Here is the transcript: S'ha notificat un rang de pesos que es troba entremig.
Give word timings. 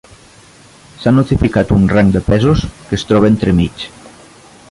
S'ha 1.01 1.13
notificat 1.17 1.73
un 1.75 1.85
rang 1.93 2.09
de 2.17 2.23
pesos 2.31 2.65
que 2.89 2.99
es 3.01 3.07
troba 3.13 3.33
entremig. 3.35 3.87